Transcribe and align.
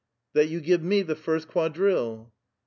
"That 0.33 0.47
you 0.47 0.61
give 0.61 0.81
me 0.81 1.03
the 1.03 1.13
first 1.15 1.47
quadrille." 1.47 2.33